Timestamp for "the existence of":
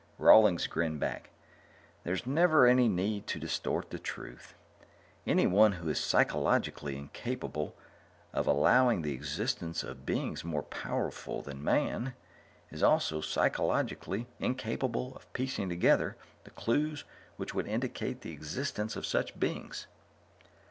9.03-10.03, 18.21-19.05